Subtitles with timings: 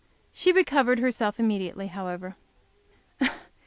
[0.33, 2.35] She recovered herself immediately, however.